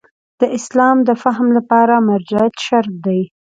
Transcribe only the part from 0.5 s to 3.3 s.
اسلام د فهم لپاره مرجعیت شرط دی.